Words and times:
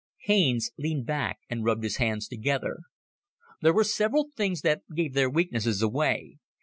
Haines 0.23 0.71
leaned 0.79 1.05
back 1.05 1.41
and 1.47 1.63
rubbed 1.63 1.83
his 1.83 1.97
hands 1.97 2.27
together. 2.27 2.79
"There 3.61 3.71
were 3.71 3.83
several 3.83 4.29
things 4.35 4.61
that 4.61 4.81
gave 4.95 5.13
their 5.13 5.29
weaknesses 5.29 5.83
away. 5.83 6.39